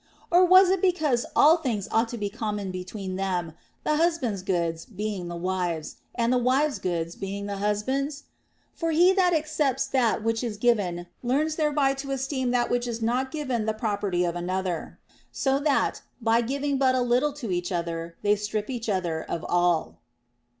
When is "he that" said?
8.89-9.35